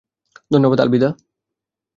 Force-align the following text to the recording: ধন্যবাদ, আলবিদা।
ধন্যবাদ, 0.51 0.79
আলবিদা। 0.81 1.09